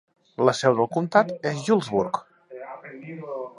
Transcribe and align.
La 0.47 0.53
seu 0.59 0.77
del 0.79 0.89
comtat 0.95 1.29
és 1.51 1.61
Julesburg. 1.69 2.19